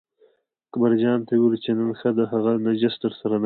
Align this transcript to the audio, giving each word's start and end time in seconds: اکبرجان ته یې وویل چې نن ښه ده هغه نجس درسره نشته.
اکبرجان 0.69 1.19
ته 1.27 1.31
یې 1.35 1.41
وویل 1.41 1.61
چې 1.65 1.71
نن 1.77 1.89
ښه 1.99 2.09
ده 2.17 2.23
هغه 2.31 2.51
نجس 2.65 2.93
درسره 3.03 3.33
نشته. 3.35 3.39